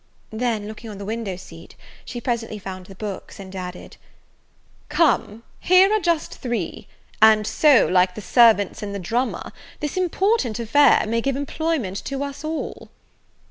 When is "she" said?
2.05-2.19